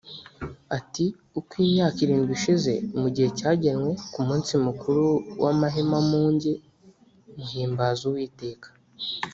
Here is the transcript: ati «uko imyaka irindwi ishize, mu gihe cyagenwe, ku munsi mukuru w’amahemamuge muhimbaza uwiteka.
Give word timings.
ati 0.77 1.05
«uko 1.39 1.51
imyaka 1.63 1.97
irindwi 2.05 2.31
ishize, 2.37 2.73
mu 2.99 3.07
gihe 3.13 3.29
cyagenwe, 3.39 3.91
ku 4.13 4.19
munsi 4.27 4.51
mukuru 4.65 5.05
w’amahemamuge 5.41 6.53
muhimbaza 7.35 8.01
uwiteka. 8.09 8.67